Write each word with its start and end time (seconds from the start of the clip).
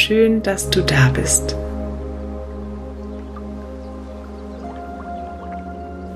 Schön, 0.00 0.42
dass 0.42 0.70
du 0.70 0.80
da 0.80 1.10
bist. 1.12 1.54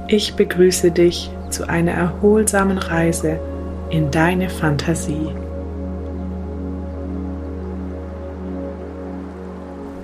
Ich 0.08 0.36
begrüße 0.36 0.90
dich 0.90 1.30
zu 1.50 1.68
einer 1.68 1.92
erholsamen 1.92 2.78
Reise 2.78 3.38
in 3.90 4.10
deine 4.10 4.48
Fantasie. 4.48 5.28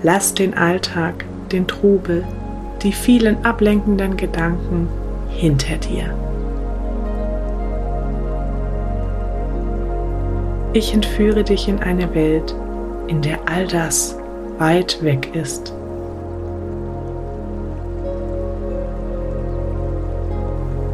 Lass 0.02 0.34
den 0.34 0.52
Alltag, 0.52 1.24
den 1.50 1.66
Trubel, 1.66 2.22
die 2.82 2.92
vielen 2.92 3.46
ablenkenden 3.46 4.18
Gedanken 4.18 4.88
hinter 5.30 5.78
dir. 5.78 6.14
Ich 10.74 10.92
entführe 10.92 11.44
dich 11.44 11.66
in 11.66 11.78
eine 11.78 12.14
Welt, 12.14 12.54
in 13.10 13.20
der 13.22 13.40
all 13.46 13.66
das 13.66 14.16
weit 14.58 15.02
weg 15.02 15.34
ist. 15.34 15.74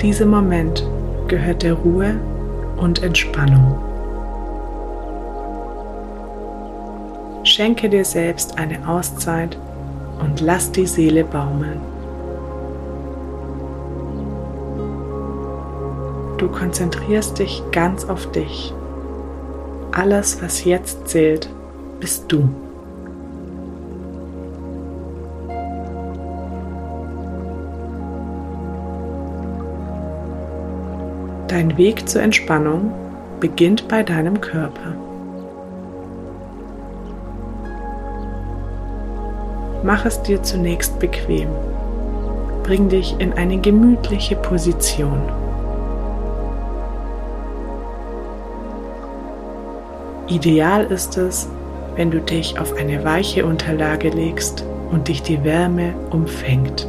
Dieser 0.01 0.25
Moment 0.25 0.83
gehört 1.29 1.62
der 1.62 1.75
Ruhe 1.75 2.19
und 2.79 3.02
Entspannung. 3.02 3.79
Schenke 7.45 7.91
dir 7.91 8.05
selbst 8.05 8.59
eine 8.59 8.89
Auszeit 8.89 9.59
und 10.20 10.41
lass 10.41 10.73
die 10.73 10.87
Seele 10.87 11.23
baumeln. 11.23 11.80
Du 16.39 16.48
konzentrierst 16.48 17.39
dich 17.39 17.62
ganz 17.72 18.06
auf 18.06 18.31
dich. 18.33 18.72
Alles, 19.92 20.42
was 20.42 20.64
jetzt 20.64 21.09
zählt, 21.09 21.50
bist 22.00 22.30
du. 22.30 22.48
Dein 31.48 31.77
Weg 31.78 32.08
zur 32.08 32.22
Entspannung 32.22 32.92
beginnt 33.41 33.88
bei 33.88 34.03
deinem 34.03 34.41
Körper. 34.41 34.94
Mach 39.83 40.05
es 40.05 40.20
dir 40.22 40.42
zunächst 40.42 40.98
bequem. 40.98 41.48
Bring 42.64 42.88
dich 42.88 43.14
in 43.20 43.33
eine 43.33 43.58
gemütliche 43.58 44.34
Position. 44.36 45.22
Ideal 50.27 50.86
ist 50.86 51.16
es, 51.16 51.48
wenn 51.97 52.11
du 52.11 52.20
dich 52.20 52.58
auf 52.58 52.77
eine 52.77 53.02
weiche 53.05 53.44
Unterlage 53.44 54.11
legst 54.11 54.64
und 54.91 55.08
dich 55.08 55.22
die 55.22 55.42
Wärme 55.42 55.94
umfängt. 56.11 56.86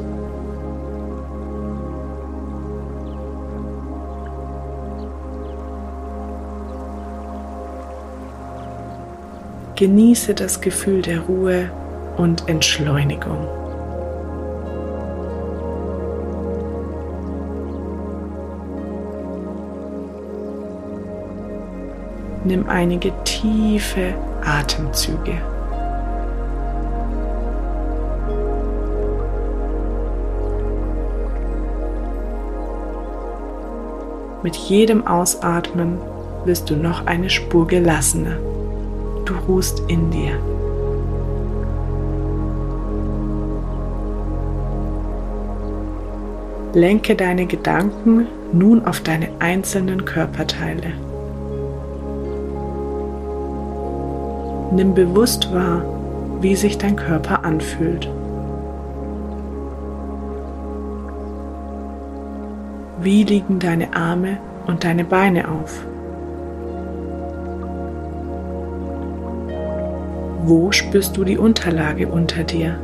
Genieße 9.76 10.34
das 10.34 10.60
Gefühl 10.60 11.02
der 11.04 11.22
Ruhe 11.22 11.70
und 12.18 12.50
Entschleunigung. 12.50 13.48
Nimm 22.44 22.68
einige 22.70 23.12
tiefe 23.24 24.16
Atemzüge. 24.48 25.42
Mit 34.44 34.56
jedem 34.56 35.06
Ausatmen 35.06 35.98
wirst 36.46 36.70
du 36.70 36.78
noch 36.78 37.06
eine 37.06 37.30
Spur 37.30 37.68
gelassener. 37.68 38.38
Du 39.26 39.34
ruhst 39.48 39.84
in 39.90 40.10
dir. 40.10 40.40
Lenke 46.74 47.16
deine 47.16 47.48
Gedanken 47.48 48.28
nun 48.54 48.86
auf 48.86 49.02
deine 49.02 49.30
einzelnen 49.40 50.06
Körperteile. 50.06 50.94
Nimm 54.72 54.94
bewusst 54.94 55.54
wahr, 55.54 55.82
wie 56.42 56.56
sich 56.56 56.78
dein 56.78 56.96
Körper 56.96 57.44
anfühlt. 57.46 58.10
Wie 63.00 63.24
liegen 63.24 63.60
deine 63.60 63.94
Arme 63.96 64.38
und 64.66 64.84
deine 64.84 65.04
Beine 65.04 65.50
auf? 65.50 65.86
Wo 70.44 70.72
spürst 70.72 71.16
du 71.16 71.24
die 71.24 71.38
Unterlage 71.38 72.08
unter 72.08 72.44
dir? 72.44 72.80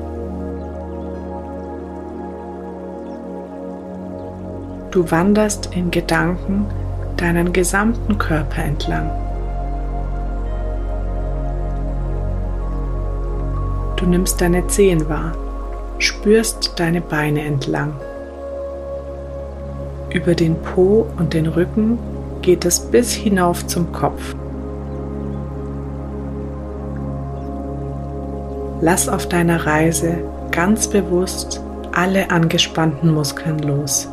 Du 4.91 5.09
wanderst 5.09 5.75
in 5.75 5.89
Gedanken 5.89 6.65
deinen 7.17 7.51
gesamten 7.51 8.17
Körper 8.17 8.63
entlang. 8.63 9.22
Du 14.03 14.09
nimmst 14.09 14.41
deine 14.41 14.67
Zehen 14.67 15.07
wahr, 15.07 15.31
spürst 15.97 16.73
deine 16.75 16.99
Beine 16.99 17.39
entlang. 17.43 17.93
Über 20.09 20.35
den 20.35 20.61
Po 20.61 21.07
und 21.17 21.33
den 21.33 21.47
Rücken 21.47 21.97
geht 22.41 22.65
es 22.65 22.81
bis 22.81 23.13
hinauf 23.13 23.65
zum 23.65 23.93
Kopf. 23.93 24.35
Lass 28.81 29.07
auf 29.07 29.29
deiner 29.29 29.65
Reise 29.65 30.17
ganz 30.51 30.89
bewusst 30.89 31.61
alle 31.93 32.29
angespannten 32.29 33.13
Muskeln 33.13 33.59
los. 33.59 34.09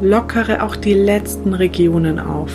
Lockere 0.00 0.62
auch 0.62 0.76
die 0.76 0.94
letzten 0.94 1.54
Regionen 1.54 2.20
auf, 2.20 2.52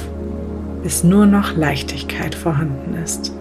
bis 0.83 1.03
nur 1.03 1.25
noch 1.25 1.55
Leichtigkeit 1.55 2.35
vorhanden 2.35 2.95
ist. 3.03 3.33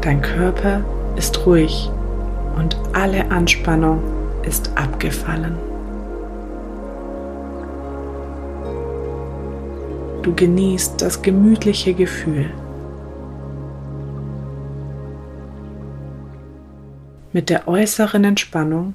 Dein 0.00 0.22
Körper 0.22 0.82
ist 1.16 1.46
ruhig 1.46 1.90
und 2.56 2.76
alle 2.92 3.30
Anspannung 3.30 4.00
ist 4.44 4.70
abgefallen. 4.76 5.56
Du 10.22 10.34
genießt 10.34 11.02
das 11.02 11.22
gemütliche 11.22 11.94
Gefühl 11.94 12.50
Mit 17.36 17.50
der 17.50 17.68
äußeren 17.68 18.24
Entspannung 18.24 18.94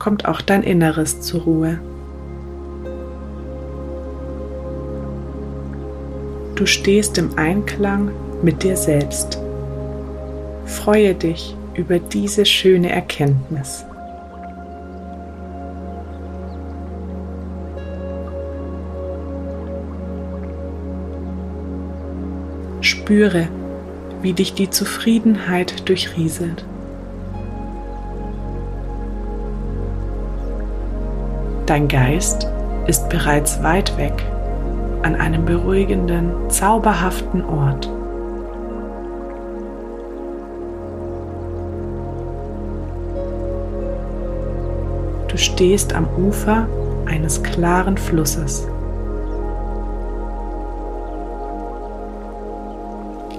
kommt 0.00 0.26
auch 0.26 0.40
dein 0.40 0.64
Inneres 0.64 1.20
zur 1.20 1.42
Ruhe. 1.42 1.78
Du 6.56 6.66
stehst 6.66 7.16
im 7.18 7.38
Einklang 7.38 8.10
mit 8.42 8.64
dir 8.64 8.76
selbst. 8.76 9.38
Freue 10.64 11.14
dich 11.14 11.54
über 11.74 11.98
diese 11.98 12.44
schöne 12.44 12.90
Erkenntnis. 12.90 13.84
Spüre, 22.80 23.48
wie 24.22 24.32
dich 24.32 24.54
die 24.54 24.70
Zufriedenheit 24.70 25.88
durchrieselt. 25.88 26.64
Dein 31.70 31.86
Geist 31.86 32.48
ist 32.88 33.08
bereits 33.10 33.62
weit 33.62 33.96
weg 33.96 34.26
an 35.04 35.14
einem 35.14 35.44
beruhigenden, 35.44 36.32
zauberhaften 36.50 37.44
Ort. 37.44 37.88
Du 45.28 45.38
stehst 45.38 45.94
am 45.94 46.08
Ufer 46.16 46.66
eines 47.06 47.40
klaren 47.40 47.96
Flusses. 47.96 48.66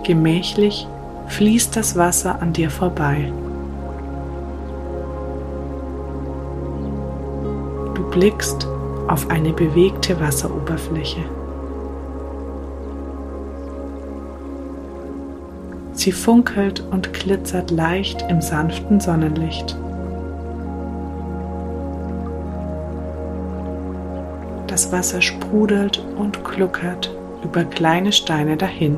Gemächlich 0.04 0.88
fließt 1.28 1.76
das 1.76 1.98
Wasser 1.98 2.42
an 2.42 2.54
dir 2.54 2.70
vorbei. 2.70 3.30
Blickst 8.12 8.68
auf 9.08 9.30
eine 9.30 9.52
bewegte 9.52 10.20
Wasseroberfläche. 10.20 11.22
Sie 15.94 16.12
funkelt 16.12 16.84
und 16.92 17.14
glitzert 17.14 17.72
leicht 17.72 18.26
im 18.30 18.42
sanften 18.42 19.00
Sonnenlicht. 19.00 19.78
Das 24.68 24.92
Wasser 24.92 25.22
sprudelt 25.22 26.04
und 26.18 26.44
gluckert 26.44 27.14
über 27.44 27.66
kleine 27.66 28.12
Steine 28.12 28.56
dahin. 28.56 28.98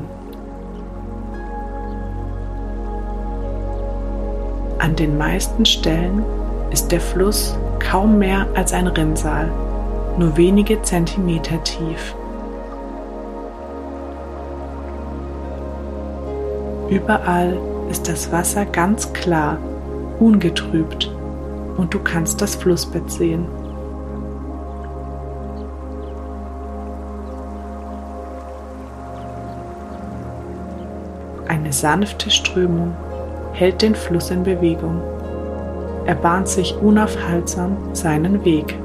An 4.78 4.94
den 4.96 5.18
meisten 5.18 5.64
Stellen 5.64 6.24
ist 6.70 6.92
der 6.92 7.00
Fluss 7.00 7.56
kaum 7.78 8.18
mehr 8.18 8.46
als 8.54 8.72
ein 8.72 8.86
Rinnsal, 8.86 9.50
nur 10.18 10.36
wenige 10.36 10.80
Zentimeter 10.82 11.62
tief. 11.64 12.14
Überall 16.88 17.56
ist 17.90 18.08
das 18.08 18.30
Wasser 18.30 18.66
ganz 18.66 19.12
klar, 19.12 19.58
ungetrübt 20.20 21.10
und 21.76 21.92
du 21.92 21.98
kannst 21.98 22.40
das 22.40 22.54
Flussbett 22.54 23.10
sehen. 23.10 23.46
Eine 31.48 31.72
sanfte 31.72 32.30
Strömung 32.30 32.94
hält 33.52 33.82
den 33.82 33.94
Fluss 33.94 34.30
in 34.30 34.42
Bewegung. 34.42 35.00
Er 36.06 36.14
bahnt 36.14 36.48
sich 36.48 36.76
unaufhaltsam 36.76 37.76
seinen 37.94 38.44
Weg. 38.44 38.78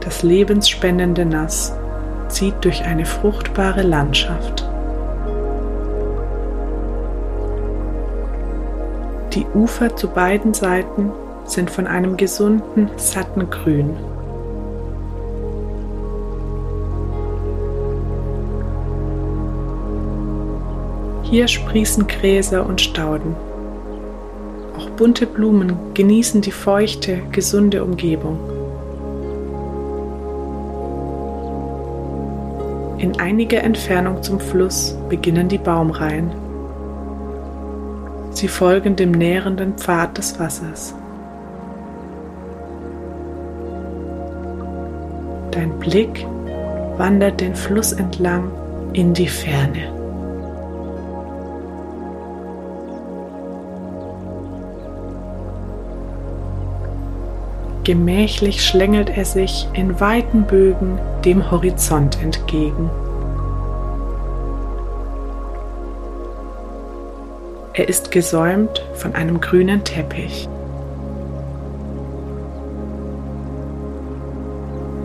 Das 0.00 0.22
lebensspendende 0.22 1.24
Nass 1.24 1.74
zieht 2.28 2.54
durch 2.62 2.84
eine 2.84 3.06
fruchtbare 3.06 3.82
Landschaft. 3.82 4.68
Die 9.32 9.46
Ufer 9.54 9.96
zu 9.96 10.08
beiden 10.08 10.52
Seiten 10.54 11.10
sind 11.44 11.70
von 11.70 11.86
einem 11.86 12.16
gesunden, 12.16 12.90
satten 12.96 13.50
Grün. 13.50 13.96
Hier 21.34 21.48
sprießen 21.48 22.06
Gräser 22.06 22.64
und 22.64 22.80
Stauden. 22.80 23.34
Auch 24.78 24.88
bunte 24.90 25.26
Blumen 25.26 25.76
genießen 25.92 26.42
die 26.42 26.52
feuchte, 26.52 27.22
gesunde 27.32 27.82
Umgebung. 27.82 28.38
In 32.98 33.18
einiger 33.18 33.64
Entfernung 33.64 34.22
zum 34.22 34.38
Fluss 34.38 34.96
beginnen 35.08 35.48
die 35.48 35.58
Baumreihen. 35.58 36.30
Sie 38.30 38.46
folgen 38.46 38.94
dem 38.94 39.10
nährenden 39.10 39.76
Pfad 39.76 40.16
des 40.16 40.38
Wassers. 40.38 40.94
Dein 45.50 45.76
Blick 45.80 46.24
wandert 46.96 47.40
den 47.40 47.56
Fluss 47.56 47.92
entlang 47.92 48.52
in 48.92 49.12
die 49.12 49.26
Ferne. 49.26 49.93
Gemächlich 57.84 58.64
schlängelt 58.64 59.10
er 59.14 59.26
sich 59.26 59.68
in 59.74 60.00
weiten 60.00 60.46
Bögen 60.46 60.98
dem 61.22 61.50
Horizont 61.50 62.18
entgegen. 62.22 62.88
Er 67.74 67.86
ist 67.86 68.10
gesäumt 68.10 68.86
von 68.94 69.14
einem 69.14 69.38
grünen 69.38 69.84
Teppich. 69.84 70.48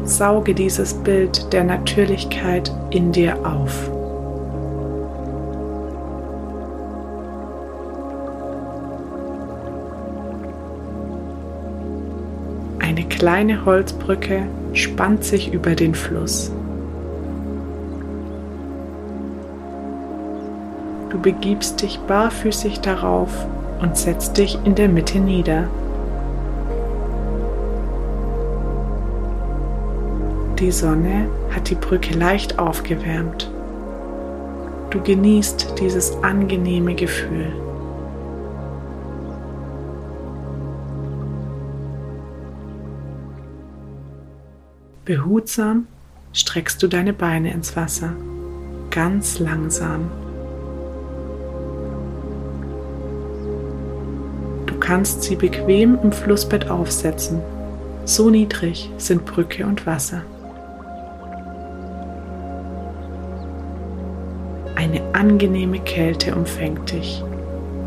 Sauge 0.06 0.54
dieses 0.54 0.94
Bild 0.94 1.52
der 1.52 1.66
Natürlichkeit 1.66 2.72
in 2.92 3.12
dir 3.12 3.38
auf. 3.46 3.92
Kleine 13.20 13.66
Holzbrücke 13.66 14.48
spannt 14.72 15.26
sich 15.26 15.54
über 15.54 15.76
den 15.76 15.94
Fluss. 15.94 16.54
Du 21.10 21.20
begibst 21.20 21.82
dich 21.82 22.00
barfüßig 22.00 22.80
darauf 22.80 23.30
und 23.82 23.98
setzt 23.98 24.38
dich 24.38 24.58
in 24.64 24.74
der 24.76 24.88
Mitte 24.88 25.20
nieder. 25.20 25.68
Die 30.60 30.72
Sonne 30.72 31.28
hat 31.54 31.70
die 31.70 31.76
Brücke 31.76 32.18
leicht 32.18 32.58
aufgewärmt. 32.58 33.52
Du 34.92 35.02
genießt 35.02 35.76
dieses 35.80 36.24
angenehme 36.24 36.96
Gefühl. 36.96 37.52
Behutsam 45.10 45.88
streckst 46.34 46.84
du 46.84 46.88
deine 46.88 47.14
Beine 47.14 47.52
ins 47.52 47.76
Wasser, 47.76 48.14
ganz 48.92 49.40
langsam. 49.40 50.12
Du 54.68 54.76
kannst 54.80 55.24
sie 55.24 55.36
bequem 55.36 55.98
im 56.04 56.12
Flussbett 56.12 56.70
aufsetzen. 56.70 57.42
So 58.06 58.30
niedrig 58.30 58.92
sind 59.00 59.26
Brücke 59.26 59.66
und 59.66 59.88
Wasser. 59.88 60.22
Eine 64.76 65.02
angenehme 65.14 65.80
Kälte 65.80 66.36
umfängt 66.36 66.92
dich, 66.92 67.24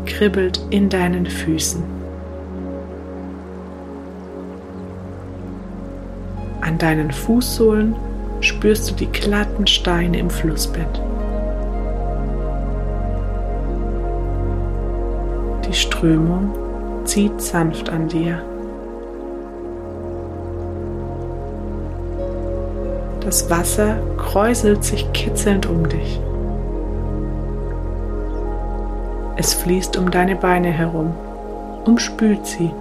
kribbelt 0.05 0.59
in 0.71 0.89
deinen 0.89 1.25
Füßen. 1.25 2.02
An 6.73 6.79
deinen 6.79 7.11
Fußsohlen 7.11 7.95
spürst 8.39 8.89
du 8.89 8.95
die 8.95 9.05
glatten 9.05 9.67
Steine 9.67 10.17
im 10.17 10.31
Flussbett. 10.31 10.99
Die 15.67 15.73
Strömung 15.73 16.51
zieht 17.05 17.39
sanft 17.39 17.91
an 17.91 18.07
dir. 18.07 18.41
Das 23.19 23.51
Wasser 23.51 23.97
kräuselt 24.17 24.83
sich 24.83 25.13
kitzelnd 25.13 25.67
um 25.67 25.87
dich. 25.87 26.19
Es 29.35 29.53
fließt 29.53 29.95
um 29.97 30.09
deine 30.09 30.35
Beine 30.35 30.71
herum, 30.71 31.13
umspült 31.85 32.47
sie. 32.47 32.71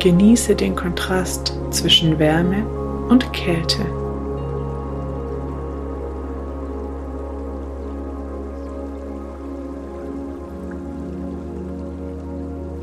Genieße 0.00 0.56
den 0.56 0.74
Kontrast 0.74 1.52
zwischen 1.68 2.18
Wärme 2.18 2.64
und 3.10 3.30
Kälte. 3.34 3.84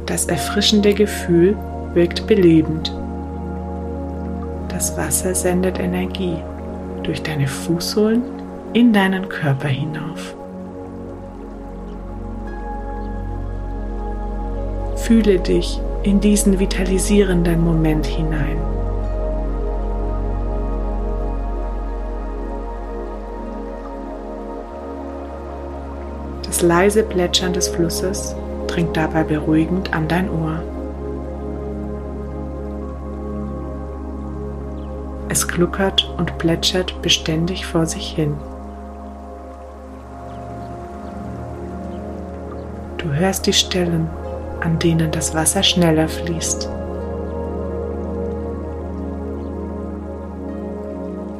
Das 0.05 0.25
erfrischende 0.25 0.93
Gefühl 0.93 1.57
wirkt 1.95 2.27
belebend. 2.27 2.95
Das 4.69 4.95
Wasser 4.95 5.33
sendet 5.33 5.79
Energie 5.79 6.37
durch 7.01 7.23
deine 7.23 7.47
Fußsohlen 7.47 8.21
in 8.73 8.93
deinen 8.93 9.27
Körper 9.27 9.69
hinauf. 9.69 10.35
Fühle 14.97 15.39
dich 15.39 15.81
in 16.07 16.21
diesen 16.21 16.57
vitalisierenden 16.57 17.61
Moment 17.61 18.05
hinein. 18.05 18.57
Das 26.43 26.61
leise 26.61 27.03
Plätschern 27.03 27.51
des 27.51 27.67
Flusses 27.67 28.37
dringt 28.67 28.95
dabei 28.95 29.23
beruhigend 29.23 29.93
an 29.93 30.07
dein 30.07 30.29
Ohr. 30.29 30.63
Es 35.27 35.45
gluckert 35.45 36.09
und 36.17 36.37
plätschert 36.37 37.01
beständig 37.01 37.65
vor 37.65 37.85
sich 37.85 38.11
hin. 38.11 38.37
Du 42.97 43.11
hörst 43.11 43.45
die 43.45 43.53
Stellen, 43.53 44.09
an 44.61 44.79
denen 44.79 45.11
das 45.11 45.33
Wasser 45.33 45.63
schneller 45.63 46.07
fließt. 46.07 46.69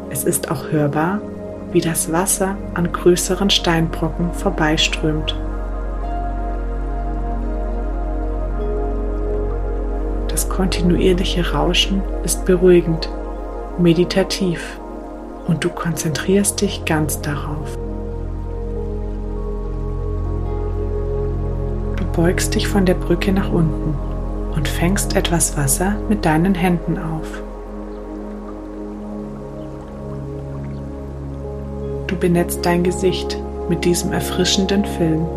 Es 0.10 0.24
ist 0.24 0.50
auch 0.50 0.72
hörbar, 0.72 1.22
wie 1.72 1.82
das 1.82 2.12
Wasser 2.12 2.58
an 2.74 2.92
größeren 2.92 3.50
Steinbrocken 3.50 4.34
vorbeiströmt. 4.34 5.36
Das 10.30 10.50
kontinuierliche 10.50 11.52
Rauschen 11.52 12.02
ist 12.24 12.46
beruhigend, 12.46 13.10
meditativ 13.78 14.80
und 15.48 15.64
du 15.64 15.70
konzentrierst 15.70 16.62
dich 16.62 16.86
ganz 16.86 17.22
darauf. 17.22 17.77
Beugst 22.18 22.56
dich 22.56 22.68
von 22.68 22.84
der 22.88 22.96
Brücke 22.96 23.32
nach 23.32 23.52
unten 23.52 23.94
und 24.56 24.68
fängst 24.68 25.16
etwas 25.16 25.56
Wasser 25.56 25.96
mit 26.10 26.26
deinen 26.26 26.56
Händen 26.56 26.98
auf. 26.98 27.44
Du 32.08 32.16
benetzt 32.16 32.66
dein 32.66 32.84
Gesicht 32.84 33.38
mit 33.70 33.86
diesem 33.86 34.14
erfrischenden 34.14 34.84
Film. 34.84 35.28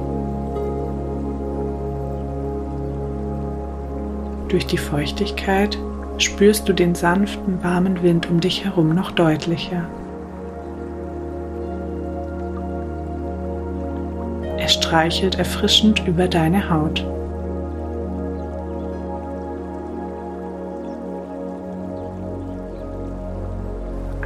Durch 4.49 4.67
die 4.67 4.79
Feuchtigkeit 4.79 5.77
spürst 6.17 6.67
du 6.67 6.73
den 6.73 6.95
sanften, 6.95 7.63
warmen 7.63 8.03
Wind 8.03 8.31
um 8.31 8.41
dich 8.41 8.65
herum 8.65 8.95
noch 8.95 9.11
deutlicher. 9.11 9.83
Streichelt 14.91 15.37
erfrischend 15.37 16.05
über 16.09 16.27
deine 16.27 16.69
Haut. 16.69 17.07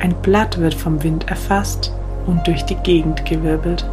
Ein 0.00 0.14
Blatt 0.22 0.58
wird 0.58 0.72
vom 0.72 1.02
Wind 1.02 1.28
erfasst 1.28 1.92
und 2.24 2.46
durch 2.46 2.64
die 2.64 2.76
Gegend 2.76 3.26
gewirbelt. 3.26 3.84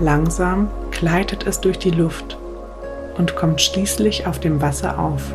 Langsam 0.00 0.68
gleitet 0.90 1.46
es 1.46 1.60
durch 1.60 1.78
die 1.78 1.92
Luft 1.92 2.36
und 3.18 3.36
kommt 3.36 3.60
schließlich 3.60 4.26
auf 4.26 4.40
dem 4.40 4.60
Wasser 4.60 4.98
auf. 4.98 5.32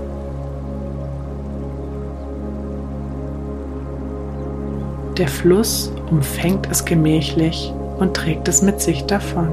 Der 5.17 5.29
Fluss 5.29 5.93
umfängt 6.09 6.67
es 6.71 6.85
gemächlich 6.85 7.73
und 7.99 8.15
trägt 8.15 8.47
es 8.47 8.61
mit 8.61 8.81
sich 8.81 9.05
davon. 9.05 9.49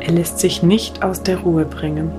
Er 0.00 0.12
lässt 0.12 0.40
sich 0.40 0.62
nicht 0.62 1.02
aus 1.02 1.22
der 1.22 1.38
Ruhe 1.38 1.64
bringen. 1.64 2.10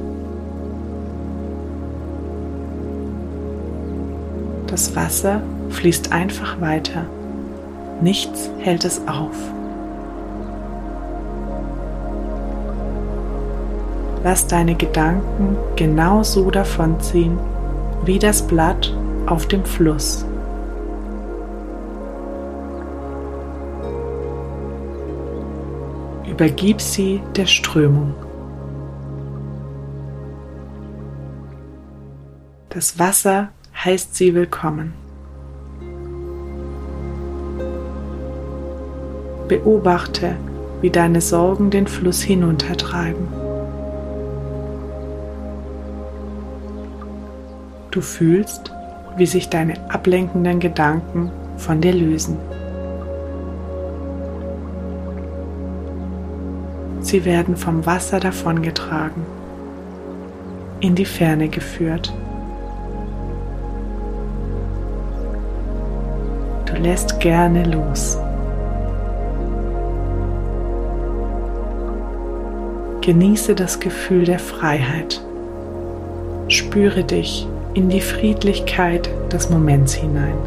Das 4.68 4.96
Wasser 4.96 5.42
fließt 5.70 6.12
einfach 6.12 6.60
weiter. 6.62 7.06
Nichts 8.02 8.50
hält 8.60 8.86
es 8.86 9.02
auf. 9.08 9.36
Lass 14.24 14.48
deine 14.48 14.76
Gedanken 14.76 15.58
genau 15.76 16.24
so 16.24 16.50
davonziehen 16.50 17.38
wie 18.06 18.20
das 18.20 18.42
Blatt 18.42 18.96
auf 19.25 19.48
dem 19.48 19.63
Fluss. 19.65 20.25
Übergib 26.30 26.82
sie 26.82 27.22
der 27.36 27.46
Strömung. 27.46 28.13
Das 32.70 32.98
Wasser 32.98 33.50
heißt 33.86 34.15
sie 34.15 34.34
willkommen. 34.34 34.94
Beobachte, 39.48 40.36
wie 40.82 40.89
deine 40.89 41.22
Sorgen 41.22 41.70
den 41.70 41.86
Fluss 41.86 42.22
hinuntertreiben. 42.22 43.27
Du 47.92 48.01
fühlst, 48.01 48.73
wie 49.17 49.25
sich 49.25 49.50
deine 49.50 49.74
ablenkenden 49.89 50.60
Gedanken 50.60 51.32
von 51.58 51.82
dir 51.82 51.93
lösen. 51.93 52.38
Sie 57.01 57.25
werden 57.25 57.58
vom 57.58 57.86
Wasser 57.86 58.20
davongetragen, 58.20 59.24
in 60.79 60.96
die 60.96 61.05
Ferne 61.05 61.50
geführt. 61.50 62.13
Du 66.65 66.74
lässt 66.82 67.20
gerne 67.20 67.65
los. 67.65 68.17
Genieße 73.01 73.53
das 73.53 73.82
Gefühl 73.82 74.24
der 74.24 74.39
Freiheit. 74.39 75.22
Spüre 76.48 77.03
dich 77.03 77.48
in 77.74 77.89
die 77.89 78.01
Friedlichkeit 78.01 79.10
des 79.32 79.50
Moments 79.50 79.94
hinein. 79.94 80.38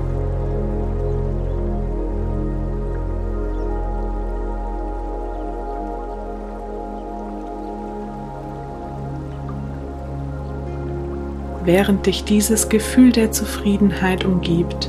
Während 11.65 12.07
dich 12.07 12.23
dieses 12.23 12.69
Gefühl 12.69 13.11
der 13.11 13.33
Zufriedenheit 13.33 14.25
umgibt, 14.25 14.89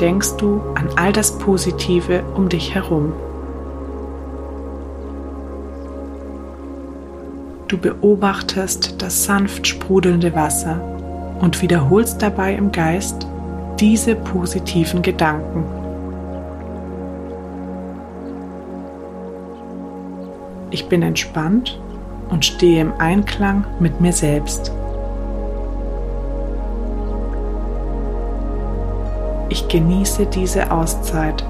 denkst 0.00 0.36
du 0.38 0.60
an 0.74 0.88
all 0.96 1.12
das 1.12 1.38
Positive 1.38 2.24
um 2.34 2.48
dich 2.48 2.74
herum. 2.74 3.12
Du 7.68 7.78
beobachtest 7.78 9.00
das 9.00 9.24
sanft 9.24 9.68
sprudelnde 9.68 10.34
Wasser 10.34 10.97
und 11.40 11.62
wiederholst 11.62 12.22
dabei 12.22 12.54
im 12.54 12.72
Geist 12.72 13.26
diese 13.78 14.14
positiven 14.14 15.02
Gedanken. 15.02 15.64
Ich 20.70 20.88
bin 20.88 21.02
entspannt 21.02 21.80
und 22.28 22.44
stehe 22.44 22.80
im 22.80 22.92
Einklang 22.98 23.64
mit 23.78 24.00
mir 24.00 24.12
selbst. 24.12 24.72
Ich 29.48 29.66
genieße 29.68 30.26
diese 30.26 30.70
Auszeit, 30.70 31.44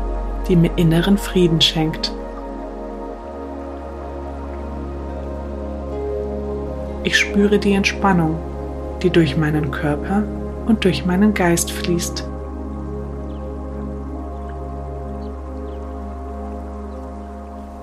die 0.49 0.55
mir 0.55 0.71
inneren 0.77 1.19
Frieden 1.19 1.61
schenkt. 1.61 2.13
Ich 7.03 7.17
spüre 7.17 7.59
die 7.59 7.73
Entspannung 7.73 8.37
die 9.03 9.11
durch 9.11 9.37
meinen 9.37 9.71
Körper 9.71 10.23
und 10.67 10.85
durch 10.85 11.07
meinen 11.07 11.35
Geist 11.35 11.71
fließt. 11.71 12.25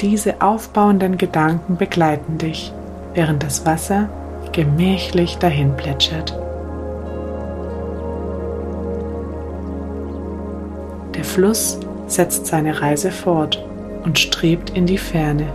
Diese 0.01 0.41
aufbauenden 0.41 1.17
Gedanken 1.17 1.77
begleiten 1.77 2.37
dich, 2.37 2.73
während 3.13 3.43
das 3.43 3.65
Wasser 3.65 4.09
gemächlich 4.51 5.37
dahin 5.37 5.75
plätschert. 5.75 6.37
Der 11.15 11.23
Fluss 11.23 11.79
setzt 12.07 12.45
seine 12.45 12.81
Reise 12.81 13.11
fort 13.11 13.65
und 14.03 14.19
strebt 14.19 14.69
in 14.71 14.85
die 14.85 14.97
Ferne. 14.97 15.47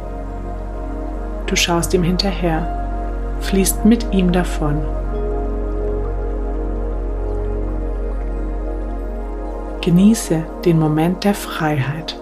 Du 1.47 1.55
schaust 1.55 1.93
ihm 1.95 2.03
hinterher, 2.03 3.37
fließt 3.41 3.85
mit 3.85 4.13
ihm 4.13 4.33
davon 4.33 4.81
Genieße 9.83 10.45
den 10.65 10.79
Moment 10.79 11.25
der 11.25 11.35
Freiheit. 11.35 12.21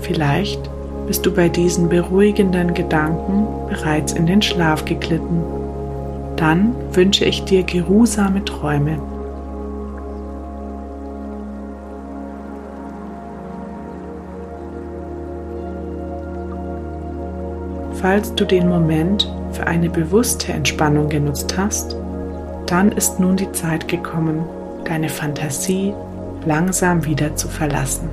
Vielleicht 0.00 0.70
bist 1.06 1.26
du 1.26 1.34
bei 1.34 1.50
diesen 1.50 1.90
beruhigenden 1.90 2.72
Gedanken 2.72 3.46
bereits 3.68 4.14
in 4.14 4.26
den 4.26 4.40
Schlaf 4.40 4.86
geglitten. 4.86 5.42
Dann 6.36 6.74
wünsche 6.92 7.26
ich 7.26 7.44
dir 7.44 7.62
geruhsame 7.62 8.42
Träume. 8.44 9.13
Falls 18.04 18.34
du 18.34 18.44
den 18.44 18.68
Moment 18.68 19.32
für 19.52 19.66
eine 19.66 19.88
bewusste 19.88 20.52
Entspannung 20.52 21.08
genutzt 21.08 21.56
hast, 21.56 21.96
dann 22.66 22.92
ist 22.92 23.18
nun 23.18 23.34
die 23.34 23.50
Zeit 23.52 23.88
gekommen, 23.88 24.44
deine 24.84 25.08
Fantasie 25.08 25.94
langsam 26.44 27.06
wieder 27.06 27.34
zu 27.34 27.48
verlassen. 27.48 28.10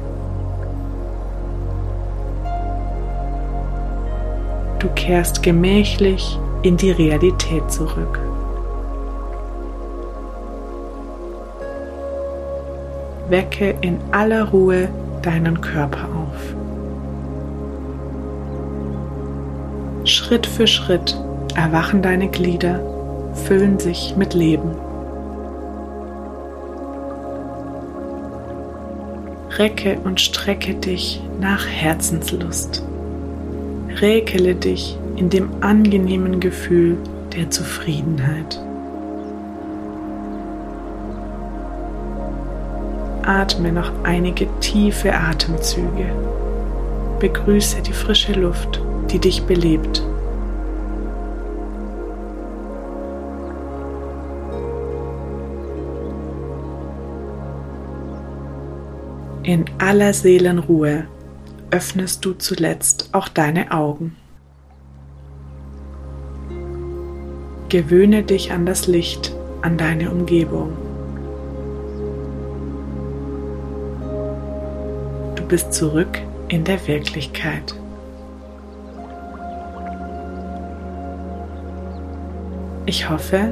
Du 4.80 4.88
kehrst 4.96 5.44
gemächlich 5.44 6.40
in 6.62 6.78
die 6.78 6.92
Realität 6.92 7.70
zurück. 7.70 8.18
Wecke 13.28 13.76
in 13.82 14.00
aller 14.14 14.52
Ruhe 14.52 14.88
deinen 15.22 15.60
Körper 15.60 16.06
auf. 16.16 16.21
Schritt 20.32 20.48
für 20.48 20.66
Schritt 20.66 21.18
erwachen 21.56 22.02
deine 22.02 22.30
Glieder, 22.30 22.80
füllen 23.34 23.80
sich 23.80 24.16
mit 24.16 24.34
Leben. 24.34 24.78
Recke 29.58 30.00
und 30.06 30.22
strecke 30.22 30.76
dich 30.76 31.22
nach 31.42 31.68
Herzenslust. 31.68 32.82
Räkele 34.00 34.56
dich 34.56 34.98
in 35.18 35.30
dem 35.30 35.50
angenehmen 35.60 36.40
Gefühl 36.40 36.96
der 37.36 37.52
Zufriedenheit. 37.52 38.58
Atme 43.24 43.74
noch 43.74 43.92
einige 44.04 44.48
tiefe 44.62 45.14
Atemzüge. 45.14 46.06
Begrüße 47.20 47.82
die 47.82 47.92
frische 47.92 48.32
Luft, 48.32 48.82
die 49.12 49.20
dich 49.20 49.44
belebt. 49.44 50.02
In 59.44 59.66
aller 59.80 60.14
Seelenruhe 60.14 61.06
öffnest 61.72 62.24
du 62.24 62.34
zuletzt 62.34 63.10
auch 63.12 63.28
deine 63.28 63.72
Augen. 63.72 64.16
Gewöhne 67.70 68.22
dich 68.22 68.52
an 68.52 68.68
das 68.68 68.86
Licht, 68.86 69.36
an 69.64 69.80
deine 69.80 70.12
Umgebung. 70.12 70.74
Du 75.36 75.44
bist 75.48 75.74
zurück 75.74 76.20
in 76.50 76.64
der 76.64 76.86
Wirklichkeit. 76.88 77.74
Ich 82.86 83.10
hoffe, 83.10 83.52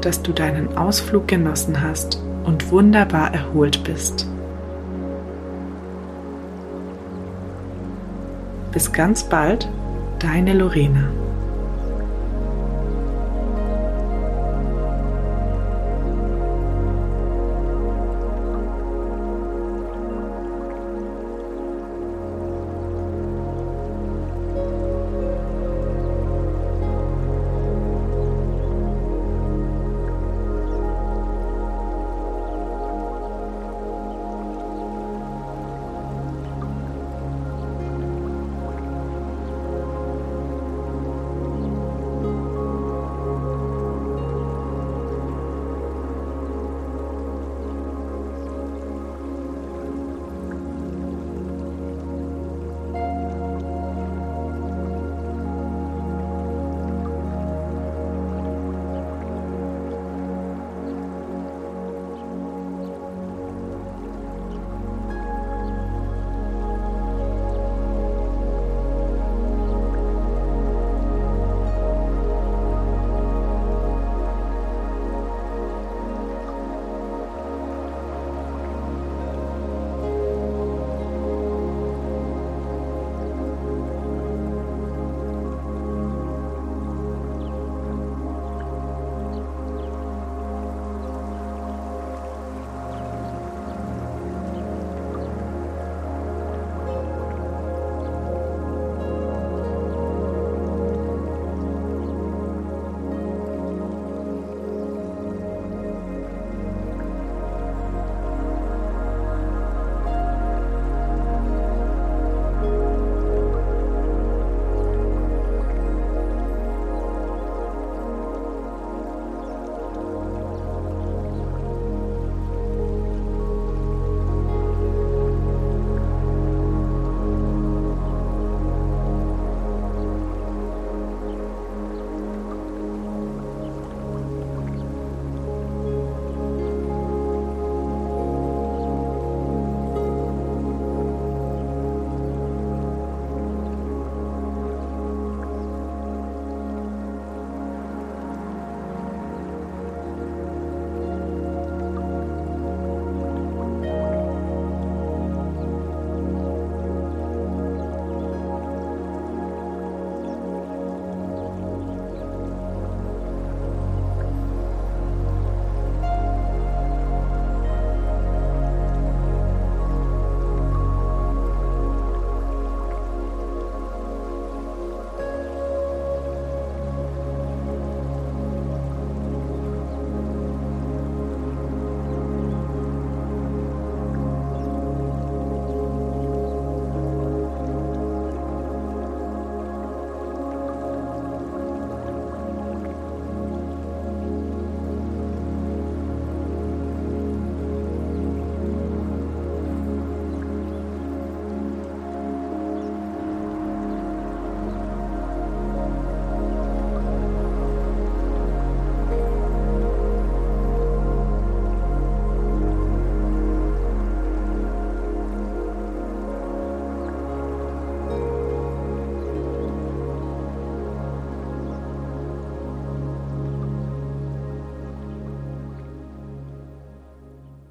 dass 0.00 0.20
du 0.20 0.32
deinen 0.32 0.76
Ausflug 0.76 1.28
genossen 1.28 1.80
hast 1.80 2.20
und 2.44 2.72
wunderbar 2.72 3.32
erholt 3.32 3.84
bist. 3.84 4.26
Bis 8.78 8.92
ganz 8.92 9.24
bald, 9.24 9.68
deine 10.20 10.52
Lorena. 10.52 11.10